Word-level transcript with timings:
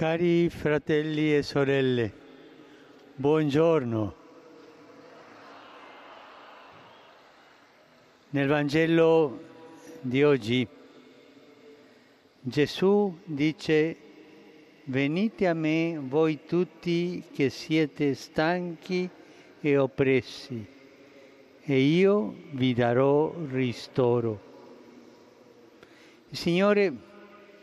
Cari 0.00 0.48
fratelli 0.48 1.36
e 1.36 1.42
sorelle, 1.42 2.10
buongiorno. 3.16 4.14
Nel 8.30 8.48
Vangelo 8.48 9.40
di 10.00 10.24
oggi 10.24 10.66
Gesù 12.40 13.18
dice 13.26 13.96
venite 14.84 15.46
a 15.46 15.52
me 15.52 16.00
voi 16.02 16.46
tutti 16.46 17.22
che 17.34 17.50
siete 17.50 18.14
stanchi 18.14 19.06
e 19.60 19.76
oppressi 19.76 20.66
e 21.60 21.78
io 21.78 22.36
vi 22.52 22.72
darò 22.72 23.34
ristoro. 23.50 24.40
Il 26.30 26.38
Signore 26.38 26.92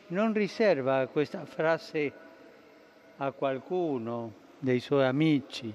non 0.09 0.33
riserva 0.33 1.07
questa 1.07 1.43
frase 1.43 2.25
a 3.17 3.31
qualcuno 3.31 4.33
dei 4.59 4.79
suoi 4.79 5.05
amici, 5.05 5.73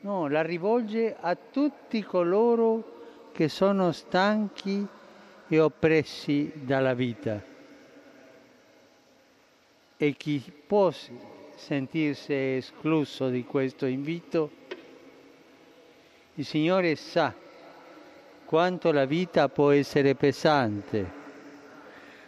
no, 0.00 0.28
la 0.28 0.42
rivolge 0.42 1.16
a 1.18 1.36
tutti 1.36 2.02
coloro 2.02 2.96
che 3.32 3.48
sono 3.48 3.92
stanchi 3.92 4.86
e 5.48 5.60
oppressi 5.60 6.50
dalla 6.54 6.94
vita. 6.94 7.42
E 9.96 10.12
chi 10.16 10.52
può 10.66 10.92
sentirsi 11.56 12.32
escluso 12.32 13.28
di 13.28 13.44
questo 13.44 13.86
invito, 13.86 14.50
il 16.34 16.44
Signore 16.44 16.94
sa 16.94 17.34
quanto 18.44 18.92
la 18.92 19.04
vita 19.04 19.48
può 19.48 19.72
essere 19.72 20.14
pesante, 20.14 21.12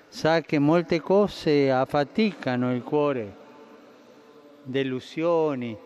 sa 0.08 0.40
che 0.40 0.58
molte 0.58 1.00
cose 1.00 1.70
affaticano 1.70 2.74
il 2.74 2.82
cuore, 2.82 3.36
delusioni, 4.62 5.76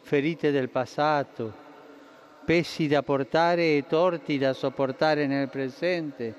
ferite 0.00 0.50
del 0.50 0.68
passato, 0.68 1.52
pesi 2.44 2.88
da 2.88 3.02
portare 3.02 3.76
e 3.76 3.84
torti 3.86 4.38
da 4.38 4.52
sopportare 4.52 5.26
nel 5.26 5.48
presente, 5.48 6.34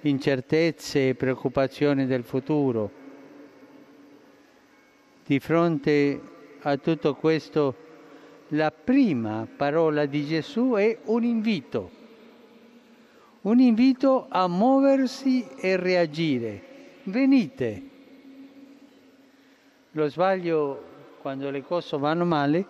incertezze 0.00 1.08
e 1.08 1.14
preoccupazioni 1.14 2.06
del 2.06 2.24
futuro. 2.24 2.90
Di 5.24 5.38
fronte 5.40 6.20
a 6.62 6.76
tutto 6.76 7.14
questo, 7.14 7.86
la 8.48 8.70
prima 8.72 9.46
parola 9.56 10.06
di 10.06 10.24
Gesù 10.24 10.72
è 10.72 10.98
un 11.04 11.22
invito, 11.22 11.90
un 13.42 13.60
invito 13.60 14.26
a 14.28 14.48
muoversi 14.48 15.46
e 15.60 15.76
reagire. 15.76 16.62
Venite. 17.04 17.82
Lo 19.92 20.08
sbaglio 20.08 20.82
quando 21.28 21.50
le 21.50 21.62
cose 21.62 21.98
vanno 21.98 22.24
male 22.24 22.66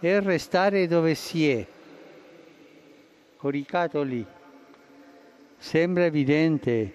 è 0.00 0.20
restare 0.20 0.86
dove 0.86 1.14
si 1.14 1.48
è, 1.48 1.66
coricato 3.38 4.02
lì. 4.02 4.22
Sembra 5.56 6.04
evidente, 6.04 6.92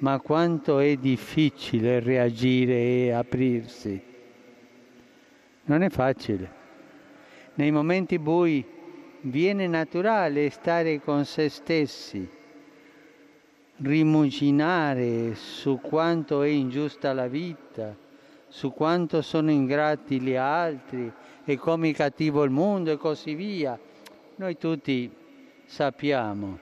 ma 0.00 0.20
quanto 0.20 0.78
è 0.78 0.94
difficile 0.96 2.00
reagire 2.00 2.74
e 2.74 3.10
aprirsi. 3.12 4.02
Non 5.64 5.82
è 5.82 5.88
facile. 5.88 6.52
Nei 7.54 7.70
momenti 7.70 8.18
bui 8.18 8.62
viene 9.22 9.66
naturale 9.68 10.50
stare 10.50 11.00
con 11.00 11.24
se 11.24 11.48
stessi, 11.48 12.28
rimuginare 13.76 15.34
su 15.34 15.80
quanto 15.80 16.42
è 16.42 16.48
ingiusta 16.48 17.14
la 17.14 17.26
vita, 17.26 18.08
su 18.50 18.72
quanto 18.72 19.22
sono 19.22 19.50
ingrati 19.50 20.20
gli 20.20 20.34
altri 20.34 21.10
e 21.44 21.56
come 21.56 21.90
è 21.90 21.94
cattivo 21.94 22.42
il 22.42 22.50
mondo 22.50 22.90
e 22.90 22.96
così 22.96 23.34
via. 23.34 23.78
Noi 24.36 24.58
tutti 24.58 25.10
sappiamo, 25.64 26.58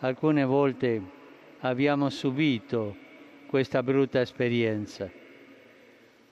alcune 0.00 0.44
volte 0.44 1.02
abbiamo 1.60 2.10
subito 2.10 2.94
questa 3.46 3.82
brutta 3.82 4.20
esperienza, 4.20 5.10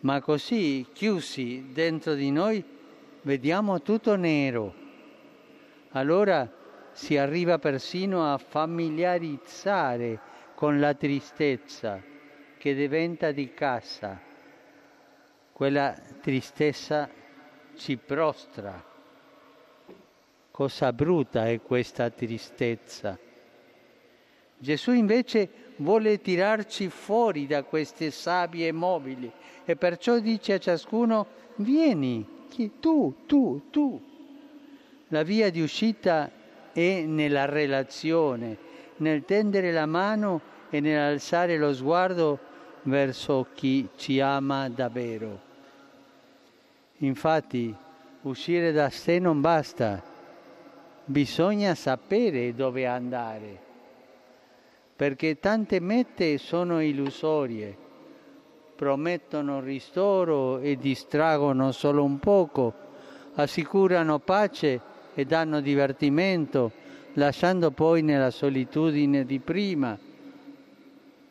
ma 0.00 0.20
così 0.20 0.86
chiusi 0.92 1.70
dentro 1.72 2.12
di 2.12 2.30
noi 2.30 2.62
vediamo 3.22 3.80
tutto 3.80 4.14
nero. 4.14 4.74
Allora 5.90 6.52
si 6.92 7.16
arriva 7.16 7.58
persino 7.58 8.30
a 8.30 8.36
familiarizzare 8.36 10.20
con 10.54 10.78
la 10.78 10.92
tristezza 10.92 12.00
che 12.58 12.74
diventa 12.74 13.32
di 13.32 13.54
casa. 13.54 14.25
Quella 15.56 15.94
tristezza 16.20 17.08
ci 17.76 17.96
prostra. 17.96 18.84
Cosa 20.50 20.92
brutta 20.92 21.48
è 21.48 21.62
questa 21.62 22.10
tristezza. 22.10 23.18
Gesù 24.58 24.92
invece 24.92 25.48
vuole 25.76 26.20
tirarci 26.20 26.90
fuori 26.90 27.46
da 27.46 27.62
queste 27.62 28.10
sabbie 28.10 28.70
mobili 28.70 29.32
e 29.64 29.76
perciò 29.76 30.18
dice 30.18 30.52
a 30.52 30.58
ciascuno 30.58 31.26
vieni? 31.54 32.44
Tu, 32.78 33.24
tu, 33.24 33.70
tu. 33.70 33.98
La 35.08 35.22
via 35.22 35.50
di 35.50 35.62
uscita 35.62 36.30
è 36.70 37.00
nella 37.06 37.46
relazione, 37.46 38.58
nel 38.96 39.24
tendere 39.24 39.72
la 39.72 39.86
mano 39.86 40.38
e 40.68 40.80
nell'alzare 40.80 41.56
lo 41.56 41.72
sguardo 41.72 42.38
verso 42.82 43.46
chi 43.54 43.88
ci 43.96 44.20
ama 44.20 44.68
davvero. 44.68 45.45
Infatti, 46.98 47.74
uscire 48.22 48.72
da 48.72 48.90
sé 48.90 49.18
non 49.18 49.40
basta, 49.40 50.02
bisogna 51.04 51.74
sapere 51.74 52.54
dove 52.54 52.86
andare, 52.86 53.58
perché 54.96 55.38
tante 55.38 55.80
mete 55.80 56.38
sono 56.38 56.80
illusorie 56.82 57.84
promettono 58.76 59.60
ristoro 59.60 60.58
e 60.58 60.76
distraggono 60.76 61.72
solo 61.72 62.04
un 62.04 62.18
poco, 62.20 62.74
assicurano 63.34 64.18
pace 64.20 64.80
e 65.14 65.24
danno 65.24 65.60
divertimento, 65.60 66.70
lasciando 67.14 67.70
poi 67.70 68.02
nella 68.02 68.30
solitudine 68.30 69.24
di 69.24 69.40
prima. 69.40 69.98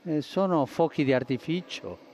Eh, 0.08 0.22
sono 0.22 0.66
fuochi 0.66 1.04
di 1.04 1.14
artificio. 1.14 2.05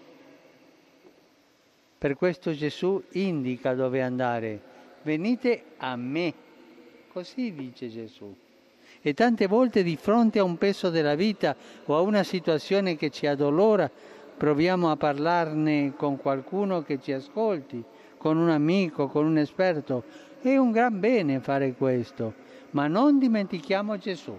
Per 2.01 2.15
questo 2.15 2.51
Gesù 2.51 2.99
indica 3.11 3.75
dove 3.75 4.01
andare. 4.01 4.59
Venite 5.03 5.65
a 5.77 5.95
me. 5.95 6.33
Così 7.13 7.53
dice 7.53 7.89
Gesù. 7.89 8.35
E 8.99 9.13
tante 9.13 9.45
volte 9.45 9.83
di 9.83 9.95
fronte 9.97 10.39
a 10.39 10.43
un 10.43 10.57
peso 10.57 10.89
della 10.89 11.13
vita 11.13 11.55
o 11.85 11.95
a 11.95 12.01
una 12.01 12.23
situazione 12.23 12.95
che 12.95 13.11
ci 13.11 13.27
addolora, 13.27 13.87
proviamo 14.35 14.89
a 14.89 14.95
parlarne 14.95 15.93
con 15.95 16.17
qualcuno 16.17 16.81
che 16.81 16.99
ci 16.99 17.11
ascolti, 17.11 17.83
con 18.17 18.35
un 18.35 18.49
amico, 18.49 19.07
con 19.07 19.27
un 19.27 19.37
esperto. 19.37 20.03
È 20.41 20.57
un 20.57 20.71
gran 20.71 20.99
bene 20.99 21.39
fare 21.39 21.73
questo, 21.73 22.33
ma 22.71 22.87
non 22.87 23.19
dimentichiamo 23.19 23.99
Gesù. 23.99 24.35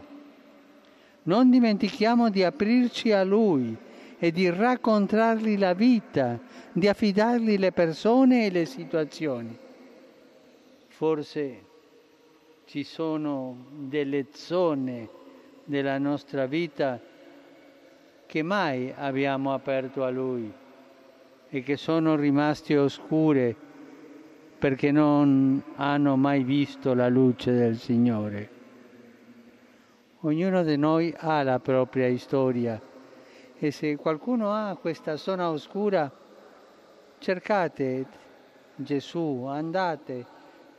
Non 1.23 1.49
dimentichiamo 1.49 2.29
di 2.29 2.43
aprirci 2.43 3.13
a 3.13 3.23
Lui 3.23 3.77
e 4.25 4.31
di 4.31 4.49
raccontargli 4.49 5.59
la 5.59 5.75
vita, 5.75 6.39
di 6.71 6.87
affidargli 6.87 7.59
le 7.59 7.73
persone 7.73 8.47
e 8.47 8.51
le 8.53 8.67
situazioni. 8.67 9.59
Forse 10.87 11.65
ci 12.67 12.85
sono 12.85 13.67
delle 13.73 14.27
zone 14.31 15.09
della 15.65 15.99
nostra 15.99 16.47
vita 16.47 17.01
che 18.25 18.43
mai 18.45 18.95
abbiamo 18.97 19.55
aperto 19.55 20.05
a 20.05 20.11
Lui 20.11 20.53
e 21.49 21.63
che 21.65 21.77
sono 21.77 22.15
rimaste 22.15 22.79
oscure 22.79 23.57
perché 24.57 24.93
non 24.93 25.61
hanno 25.75 26.15
mai 26.15 26.45
visto 26.45 26.95
la 26.95 27.09
luce 27.09 27.53
del 27.53 27.77
Signore. 27.77 28.51
Ognuno 30.21 30.63
di 30.63 30.77
noi 30.77 31.13
ha 31.19 31.43
la 31.43 31.59
propria 31.59 32.17
storia 32.17 32.91
e 33.65 33.71
se 33.71 33.95
qualcuno 33.95 34.51
ha 34.51 34.77
questa 34.77 35.17
zona 35.17 35.49
oscura, 35.49 36.11
cercate 37.19 38.07
Gesù, 38.75 39.45
andate 39.45 40.27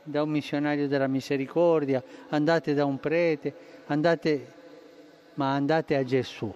da 0.02 0.22
un 0.22 0.28
missionario 0.28 0.86
della 0.86 1.06
misericordia, 1.06 2.04
andate 2.28 2.74
da 2.74 2.84
un 2.84 3.00
prete, 3.00 3.54
andate, 3.86 4.52
ma 5.34 5.54
andate 5.54 5.96
a 5.96 6.04
Gesù 6.04 6.52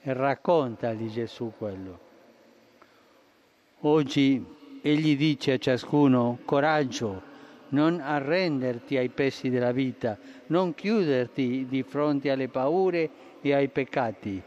e 0.00 0.12
racconta 0.12 0.92
di 0.94 1.08
Gesù 1.08 1.52
quello. 1.56 1.98
Oggi 3.82 4.44
egli 4.82 5.16
dice 5.16 5.52
a 5.52 5.58
ciascuno 5.58 6.38
coraggio, 6.44 7.22
non 7.76 8.00
arrenderti 8.00 8.96
ai 8.96 9.10
pesi 9.10 9.50
della 9.50 9.72
vita, 9.72 10.16
non 10.46 10.74
chiuderti 10.74 11.66
di 11.68 11.82
fronte 11.82 12.30
alle 12.30 12.48
paure 12.48 13.10
e 13.42 13.52
ai 13.52 13.68
peccati, 13.68 14.42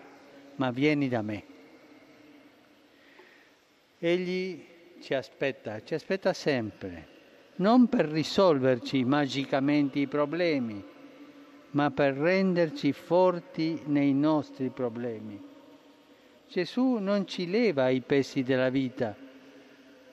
ma 0.56 0.72
vieni 0.72 1.08
da 1.08 1.22
me. 1.22 1.44
Egli 4.00 4.66
ci 5.00 5.14
aspetta, 5.14 5.84
ci 5.84 5.94
aspetta 5.94 6.34
sempre, 6.34 7.08
non 7.58 7.88
per 7.88 8.08
risolverci 8.08 9.04
magicamente 9.04 10.00
i 10.00 10.08
problemi, 10.08 10.84
ma 11.72 11.92
per 11.92 12.16
renderci 12.16 12.92
forti 12.94 13.84
nei 13.86 14.14
nostri 14.14 14.70
problemi. 14.70 15.40
Gesù 16.48 16.96
non 16.96 17.28
ci 17.28 17.48
leva 17.48 17.90
i 17.90 18.02
pesi 18.02 18.42
della 18.42 18.70
vita, 18.70 19.16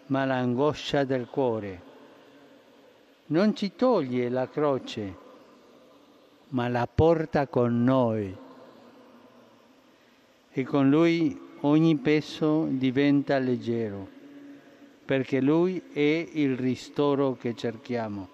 ma 0.08 0.26
l'angoscia 0.26 1.04
del 1.04 1.28
cuore. 1.28 1.85
Non 3.28 3.56
ci 3.56 3.74
toglie 3.74 4.28
la 4.28 4.48
croce, 4.48 5.14
ma 6.50 6.68
la 6.68 6.86
porta 6.86 7.48
con 7.48 7.82
noi. 7.82 8.36
E 10.52 10.62
con 10.62 10.88
lui 10.88 11.36
ogni 11.62 11.96
peso 11.96 12.66
diventa 12.68 13.38
leggero, 13.38 14.06
perché 15.04 15.40
lui 15.40 15.82
è 15.92 16.28
il 16.34 16.56
ristoro 16.56 17.34
che 17.34 17.56
cerchiamo. 17.56 18.28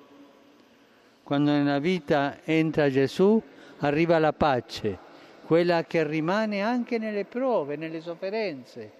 Quando 1.22 1.52
nella 1.52 1.78
vita 1.78 2.40
entra 2.44 2.90
Gesù, 2.90 3.40
arriva 3.78 4.18
la 4.18 4.34
pace, 4.34 4.98
quella 5.46 5.84
che 5.84 6.06
rimane 6.06 6.60
anche 6.60 6.98
nelle 6.98 7.24
prove, 7.24 7.76
nelle 7.76 8.02
sofferenze. 8.02 8.92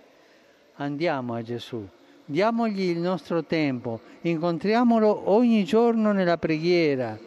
Andiamo 0.76 1.34
a 1.34 1.42
Gesù, 1.42 1.86
diamogli 2.24 2.82
il 2.82 2.98
nostro 2.98 3.44
tempo, 3.44 4.00
incontriamolo 4.22 5.30
ogni 5.30 5.64
giorno 5.64 6.12
nella 6.12 6.38
preghiera, 6.38 7.18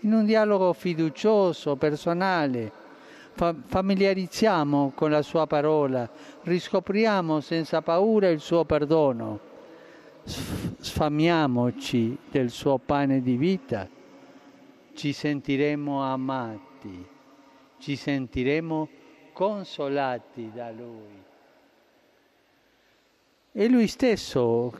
in 0.00 0.12
un 0.12 0.24
dialogo 0.24 0.72
fiducioso, 0.72 1.76
personale. 1.76 2.78
familiarizziamo 3.34 4.92
con 4.94 5.10
la 5.10 5.22
sua 5.22 5.46
parola, 5.46 6.08
riscopriamo 6.42 7.40
senza 7.40 7.80
paura 7.80 8.28
il 8.28 8.40
suo 8.40 8.64
perdono, 8.64 9.40
sfamiamoci 10.24 12.18
del 12.30 12.50
suo 12.50 12.76
pane 12.78 13.22
di 13.22 13.36
vita, 13.36 13.88
ci 14.92 15.12
sentiremo 15.12 16.02
amati, 16.02 17.06
ci 17.78 17.96
sentiremo 17.96 18.88
consolati 19.32 20.50
da 20.52 20.70
Lui. 20.70 21.29
È 23.52 23.66
Lui 23.66 23.88
stesso 23.88 24.72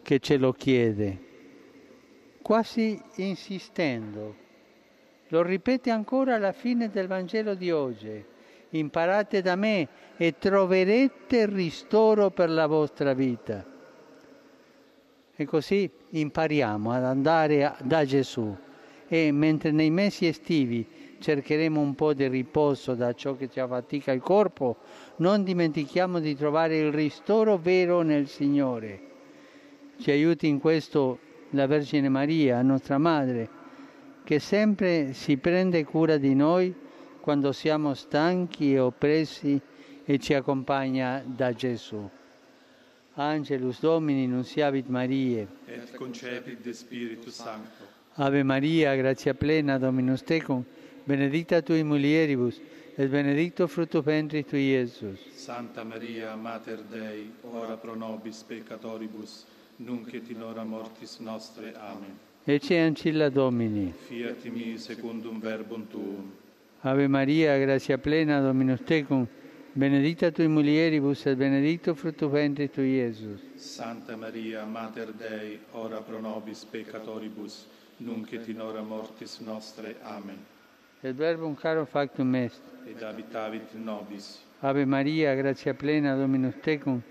che 0.00 0.20
ce 0.20 0.38
lo 0.38 0.52
chiede, 0.52 1.18
quasi 2.40 2.98
insistendo. 3.16 4.34
Lo 5.28 5.42
ripete 5.42 5.90
ancora 5.90 6.36
alla 6.36 6.52
fine 6.52 6.88
del 6.88 7.06
Vangelo 7.06 7.54
di 7.54 7.70
oggi. 7.70 8.24
Imparate 8.70 9.42
da 9.42 9.54
me 9.54 9.86
e 10.16 10.38
troverete 10.38 11.44
ristoro 11.44 12.30
per 12.30 12.48
la 12.48 12.66
vostra 12.66 13.12
vita. 13.12 13.62
E 15.36 15.44
così 15.44 15.90
impariamo 16.08 16.90
ad 16.90 17.04
andare 17.04 17.74
da 17.82 18.02
Gesù 18.06 18.56
e 19.06 19.30
mentre 19.30 19.72
nei 19.72 19.90
mesi 19.90 20.26
estivi 20.26 20.86
cercheremo 21.22 21.80
un 21.80 21.94
po' 21.94 22.12
di 22.12 22.26
riposo 22.26 22.94
da 22.94 23.14
ciò 23.14 23.36
che 23.36 23.48
ci 23.48 23.60
affatica 23.60 24.10
il 24.10 24.20
corpo, 24.20 24.78
non 25.16 25.44
dimentichiamo 25.44 26.18
di 26.18 26.34
trovare 26.34 26.78
il 26.78 26.92
ristoro 26.92 27.56
vero 27.56 28.02
nel 28.02 28.26
Signore. 28.26 29.00
Ci 29.98 30.10
aiuti 30.10 30.48
in 30.48 30.58
questo 30.58 31.18
la 31.50 31.66
Vergine 31.66 32.08
Maria, 32.08 32.60
nostra 32.62 32.98
Madre, 32.98 33.48
che 34.24 34.40
sempre 34.40 35.12
si 35.12 35.36
prende 35.36 35.84
cura 35.84 36.16
di 36.16 36.34
noi 36.34 36.74
quando 37.20 37.52
siamo 37.52 37.94
stanchi 37.94 38.72
e 38.72 38.80
oppressi 38.80 39.60
e 40.04 40.18
ci 40.18 40.34
accompagna 40.34 41.22
da 41.24 41.52
Gesù. 41.52 42.10
Angelus 43.14 43.78
Domini, 43.80 44.26
nunciavit 44.26 44.88
Mariae. 44.88 45.46
Et 45.66 45.94
concepit 45.96 46.60
de 46.62 46.72
Spiritus 46.72 47.34
Sancto. 47.34 47.84
Ave 48.14 48.42
Maria, 48.42 48.94
gratia 48.96 49.34
plena, 49.34 49.78
Dominus 49.78 50.22
tecum, 50.22 50.64
benedicta 51.04 51.62
tui 51.62 51.82
mulieribus, 51.82 52.60
et 52.94 53.08
benedicto 53.08 53.66
frutto 53.66 54.02
ventris 54.02 54.46
tui, 54.46 54.68
Iesus. 54.68 55.18
Santa 55.34 55.82
Maria, 55.82 56.34
Mater 56.34 56.82
Dei, 56.82 57.30
ora 57.40 57.76
pro 57.76 57.94
nobis 57.94 58.42
peccatoribus, 58.42 59.44
nunc 59.76 60.12
et 60.12 60.28
in 60.30 60.42
hora 60.42 60.62
mortis 60.62 61.18
nostre. 61.18 61.72
Amen. 61.74 62.18
Ecce 62.44 62.78
ancilla 62.78 63.28
Domini. 63.28 63.92
Fiat 64.08 64.44
mi 64.46 64.76
secundum 64.76 65.40
verbum 65.40 65.86
tuum. 65.88 66.32
Ave 66.80 67.06
Maria, 67.06 67.56
gratia 67.58 67.96
plena, 67.96 68.40
Dominus 68.40 68.80
tecum, 68.82 69.26
benedicta 69.72 70.30
tui 70.30 70.48
mulieribus, 70.48 71.24
et 71.26 71.36
benedicto 71.36 71.94
frutto 71.94 72.28
ventris 72.28 72.70
tui, 72.70 72.96
Iesus. 72.96 73.40
Santa 73.54 74.16
Maria, 74.16 74.64
Mater 74.64 75.12
Dei, 75.12 75.58
ora 75.70 76.00
pro 76.02 76.20
nobis 76.20 76.64
peccatoribus, 76.64 77.66
nunc 77.98 78.32
et 78.32 78.48
in 78.48 78.60
hora 78.60 78.82
mortis 78.82 79.38
nostre. 79.38 79.96
Amen. 80.02 80.44
Et 81.04 81.12
verbum 81.12 81.56
caro 81.56 81.84
factum 81.84 82.34
est. 82.36 82.62
Ed 82.86 83.02
abitavit 83.02 83.74
nobis. 83.74 84.38
Ave 84.60 84.84
Maria, 84.84 85.34
gratia 85.34 85.74
plena, 85.74 86.14
Dominus 86.14 86.54
tecum, 86.62 87.02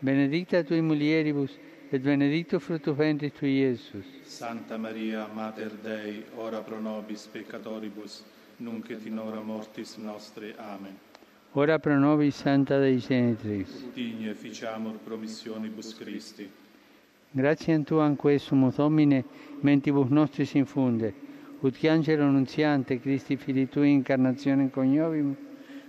benedicta 0.00 0.62
tui 0.62 0.80
mulieribus, 0.80 1.58
et 1.90 2.00
benedictus 2.00 2.62
fructus 2.62 2.94
ventris 2.96 3.32
tui, 3.32 3.58
Iesus. 3.58 4.06
Santa 4.22 4.78
Maria, 4.78 5.26
Mater 5.34 5.72
Dei, 5.82 6.24
ora 6.36 6.60
pro 6.60 6.78
nobis 6.78 7.26
peccatoribus, 7.26 8.22
nunc 8.58 8.88
et 8.90 9.04
in 9.06 9.18
hora 9.18 9.40
mortis 9.40 9.96
nostre. 9.96 10.54
Amen. 10.56 10.96
Ora 11.54 11.80
pro 11.80 11.98
nobis 11.98 12.36
Santa 12.36 12.78
Dei 12.78 12.98
Genitrix. 12.98 13.92
Digne 13.92 14.32
ficiamur 14.34 14.96
promissionibus 15.04 15.96
Christi. 15.96 16.48
Gratiam 17.32 17.82
Tuam 17.84 18.14
quesumus, 18.14 18.76
Domine, 18.76 19.24
mentibus 19.60 20.08
nostris 20.08 20.54
infunde, 20.54 21.12
ut 21.60 21.76
che 21.76 21.88
angelo 21.88 22.24
annunziante 22.24 23.00
Christi 23.00 23.36
fili 23.36 23.68
tui 23.68 23.90
incarnazione 23.90 24.70
cognovim 24.70 25.36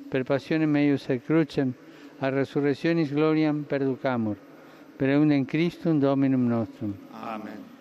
per 0.09 0.23
passione 0.23 0.65
meius 0.65 1.07
et 1.09 1.23
crucem 1.23 1.73
a 2.19 2.29
resurrectionis 2.29 3.11
gloriam 3.11 3.63
perducamur 3.63 4.37
per 4.97 5.09
eundem 5.09 5.45
Christum 5.45 5.99
Dominum 5.99 6.47
nostrum. 6.47 6.95
Amen. 7.11 7.80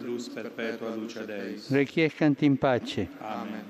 luz 0.00 0.28
perpetua 0.28 0.94
luce 0.94 1.24
Deis. 1.26 1.70
Requiescant 1.70 2.42
in 2.42 2.56
pace. 2.56 3.08
Amen. 3.20 3.64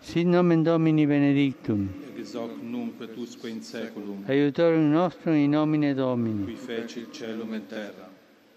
Sit 0.00 0.26
nomen 0.26 0.62
Domini 0.64 1.06
benedictum. 1.06 1.88
Ex 2.18 2.34
hoc 2.34 2.50
nunc 2.60 3.00
et 3.00 3.16
usque 3.16 3.48
in 3.48 3.60
saeculum, 3.62 4.24
Aiutorium 4.28 4.90
nostrum 4.90 5.34
in 5.34 5.50
nomine 5.50 5.92
qui 5.92 5.94
Domini. 5.94 6.56
feci 6.56 7.06
celum 7.12 7.54
et 7.54 7.68
terra. 7.68 8.10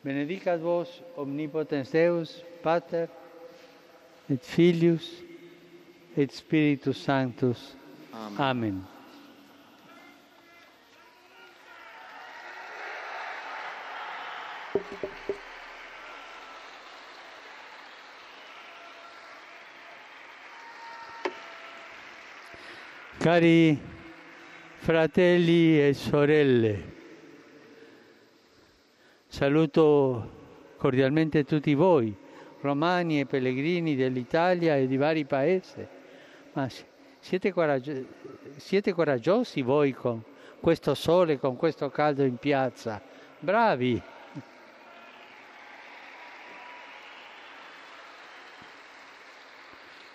Benedicat 0.04 0.60
vos 0.60 0.88
omnipotens 1.16 1.90
Deus, 1.92 2.44
Pater, 2.62 3.08
et 4.30 4.44
Filius, 4.44 5.24
et 6.16 6.32
Spiritus 6.32 6.98
Sanctus. 6.98 7.76
Amen. 8.14 8.40
Amen. 8.40 8.95
Cari 23.26 23.76
fratelli 24.76 25.82
e 25.82 25.96
sorelle, 25.96 26.94
saluto 29.26 30.30
cordialmente 30.78 31.44
tutti 31.44 31.74
voi, 31.74 32.16
romani 32.62 33.22
e 33.22 33.26
pellegrini 33.26 33.96
dell'Italia 33.96 34.76
e 34.76 34.86
di 34.86 34.96
vari 34.98 35.26
paesi. 35.26 35.84
Ma 36.54 36.70
si- 36.70 36.86
siete, 37.18 37.52
coraggio- 37.52 38.06
siete 38.58 38.94
coraggiosi 38.94 39.64
voi 39.64 39.92
con 39.94 40.22
questo 40.60 40.94
sole, 40.94 41.40
con 41.40 41.56
questo 41.56 41.90
caldo 41.90 42.24
in 42.24 42.38
piazza? 42.38 43.02
Bravi! 43.40 44.00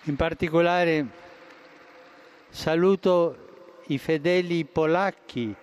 In 0.03 0.15
particolare 0.15 1.30
saluto 2.51 3.37
i 3.87 3.97
fedeli 3.97 4.65
polacchi 4.65 5.55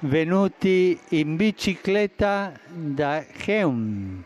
venuti 0.00 0.98
in 1.10 1.36
bicicletta 1.36 2.58
da 2.66 3.22
Cheum, 3.22 4.24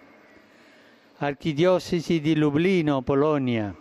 archidiocesi 1.17 2.21
di 2.21 2.37
Lublino, 2.37 3.03
Polonia. 3.03 3.75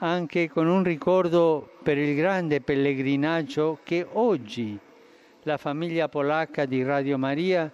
Anche 0.00 0.48
con 0.48 0.68
un 0.68 0.84
ricordo 0.84 1.78
per 1.82 1.98
il 1.98 2.14
grande 2.14 2.60
pellegrinaggio 2.60 3.80
che 3.82 4.06
oggi 4.12 4.78
la 5.42 5.56
famiglia 5.56 6.08
polacca 6.08 6.64
di 6.64 6.84
Radio 6.84 7.18
Maria 7.18 7.70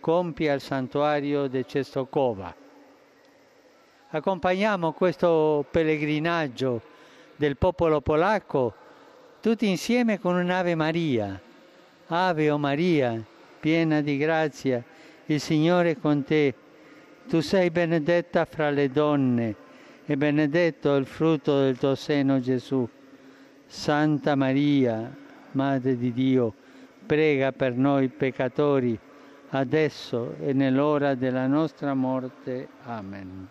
compie 0.00 0.50
al 0.50 0.60
santuario 0.60 1.46
di 1.46 1.64
Cestokova. 1.66 2.63
Accompagniamo 4.14 4.92
questo 4.92 5.66
pellegrinaggio 5.68 6.80
del 7.34 7.56
popolo 7.56 8.00
polacco 8.00 8.72
tutti 9.40 9.68
insieme 9.68 10.20
con 10.20 10.36
un'Ave 10.36 10.76
Maria. 10.76 11.40
Ave 12.06 12.48
o 12.48 12.56
Maria, 12.56 13.20
piena 13.58 14.02
di 14.02 14.16
grazia, 14.16 14.80
il 15.26 15.40
Signore 15.40 15.90
è 15.90 15.98
con 15.98 16.22
te. 16.22 16.54
Tu 17.26 17.40
sei 17.40 17.70
benedetta 17.70 18.44
fra 18.44 18.70
le 18.70 18.88
donne 18.88 19.56
e 20.06 20.16
benedetto 20.16 20.94
il 20.94 21.06
frutto 21.06 21.58
del 21.58 21.76
tuo 21.76 21.96
seno 21.96 22.38
Gesù. 22.38 22.88
Santa 23.66 24.36
Maria, 24.36 25.12
Madre 25.50 25.96
di 25.96 26.12
Dio, 26.12 26.54
prega 27.04 27.50
per 27.50 27.74
noi 27.74 28.06
peccatori, 28.10 28.96
adesso 29.48 30.36
e 30.38 30.52
nell'ora 30.52 31.16
della 31.16 31.48
nostra 31.48 31.94
morte. 31.94 32.68
Amen. 32.84 33.48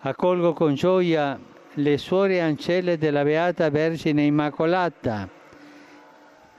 Accolgo 0.00 0.52
con 0.52 0.74
gioia 0.74 1.40
le 1.72 1.96
suore 1.96 2.42
ancelle 2.42 2.98
della 2.98 3.24
Beata 3.24 3.70
Vergine 3.70 4.24
Immacolata. 4.24 5.26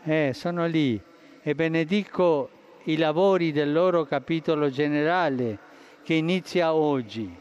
Eh, 0.04 0.32
sono 0.34 0.66
lì 0.66 1.00
e 1.44 1.56
benedico 1.56 2.50
i 2.86 2.98
lavori 2.98 3.52
del 3.52 3.72
loro 3.72 4.06
capitolo 4.06 4.72
generale 4.72 5.60
che 6.04 6.16
inizia 6.16 6.74
oggi, 6.74 7.32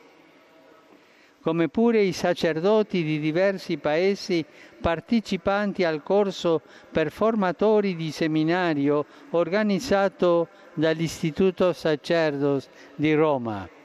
come 1.40 1.68
pure 1.68 2.02
i 2.02 2.12
sacerdoti 2.12 3.02
di 3.02 3.18
diversi 3.18 3.78
paesi 3.78 4.44
partecipanti 4.78 5.82
al 5.82 6.02
corso 6.02 6.60
per 6.92 7.10
formatori 7.10 7.96
di 7.96 8.10
seminario 8.10 9.06
organizzato 9.30 10.48
dall'Istituto 10.74 11.72
Sacerdos 11.72 12.68
di 12.94 13.14
Roma. 13.14 13.75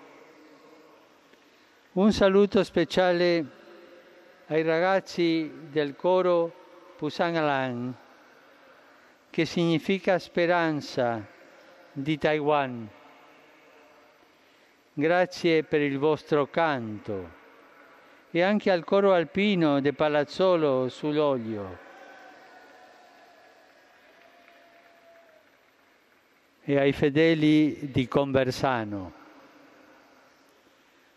Un 1.94 2.14
saluto 2.14 2.64
speciale 2.64 3.46
ai 4.48 4.64
ragazzi 4.64 5.52
del 5.70 5.98
coro 5.98 6.50
Pusangalan, 6.96 7.94
che 9.30 9.44
significa 9.44 10.18
speranza 10.18 11.22
di 11.92 12.18
Taiwan. 12.18 12.88
Grazie 14.94 15.64
per 15.66 15.82
il 15.82 15.98
vostro 15.98 16.48
canto 16.48 17.30
e 18.32 18.42
anche 18.42 18.72
al 18.72 18.86
coro 18.86 19.12
alpino 19.14 19.82
di 19.82 19.92
Palazzolo 19.92 20.88
sull'olio. 20.88 21.78
E 26.64 26.80
ai 26.80 26.94
fedeli 26.94 27.92
di 27.92 28.08
Conversano. 28.08 29.21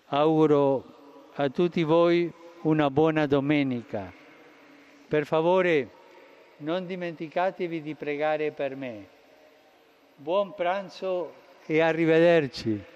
Auguro 0.08 0.84
a 1.34 1.48
tutti 1.48 1.82
voi 1.82 2.30
una 2.62 2.90
buona 2.90 3.26
domenica. 3.26 4.12
Per 5.08 5.24
favore 5.24 5.88
non 6.58 6.84
dimenticatevi 6.86 7.80
di 7.80 7.94
pregare 7.94 8.52
per 8.52 8.76
me. 8.76 9.08
Buon 10.16 10.54
pranzo 10.54 11.32
e 11.66 11.80
arrivederci. 11.80 12.92